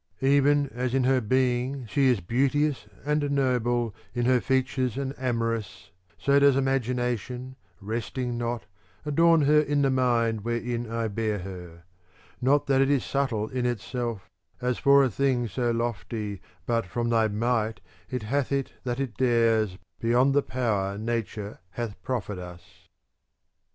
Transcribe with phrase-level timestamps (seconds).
[0.23, 5.91] Even as in her being she is beauteous, and noble in her features* and amorous,
[6.17, 8.65] so does imagination, rest ing not,
[9.05, 11.83] adorn her in the mind wherein I bear her:
[12.41, 14.27] Not that it^ is subtle in itself
[14.59, 17.79] as for a thing so lofty, butfrom thy might
[18.09, 22.63] it hath it that it dares be yond the power nature hath proffered us.